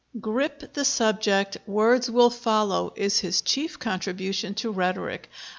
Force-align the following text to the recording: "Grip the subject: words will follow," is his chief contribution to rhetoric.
"Grip 0.19 0.73
the 0.73 0.83
subject: 0.83 1.57
words 1.67 2.09
will 2.09 2.31
follow," 2.31 2.91
is 2.95 3.19
his 3.19 3.39
chief 3.39 3.77
contribution 3.77 4.55
to 4.55 4.71
rhetoric. 4.71 5.29